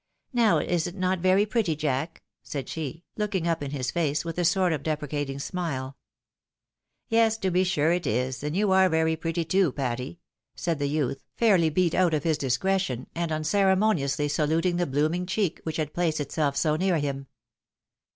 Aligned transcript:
"Now, 0.33 0.57
is 0.57 0.87
it 0.87 0.95
not 0.95 1.19
very 1.19 1.45
pretty. 1.45 1.75
Jack?" 1.75 2.23
said 2.41 2.67
she, 2.67 3.03
looking 3.17 3.47
up 3.47 3.61
in 3.61 3.69
his 3.69 3.91
face 3.91 4.25
with 4.25 4.39
a 4.39 4.43
sort 4.43 4.73
(rf 4.73 4.81
deprecating 4.81 5.37
smile." 5.37 5.95
Ye^, 7.11 7.39
to 7.39 7.51
be 7.51 7.63
sure 7.63 7.91
it 7.91 8.07
is; 8.07 8.41
and 8.43 8.55
you 8.55 8.71
are 8.71 8.89
very 8.89 9.15
pretty, 9.15 9.45
too, 9.45 9.71
Patty," 9.71 10.19
said 10.55 10.79
the 10.79 10.89
youth, 10.89 11.23
fairly 11.37 11.69
beat 11.69 11.93
out 11.93 12.15
of 12.15 12.23
his 12.23 12.39
discretion, 12.39 13.05
and 13.13 13.29
unceremo 13.29 13.93
niously 13.95 14.27
saluting 14.27 14.77
the 14.77 14.87
blooming 14.87 15.27
cheek 15.27 15.61
which 15.65 15.77
had 15.77 15.93
placed 15.93 16.17
iiaelf 16.17 16.55
so 16.57 16.75
near 16.75 16.95
Mm. 16.95 17.27